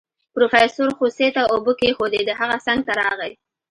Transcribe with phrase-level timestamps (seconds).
[0.33, 3.33] پروفيسر خوسي ته اوبه کېښودې د هغه څنګ ته راغی.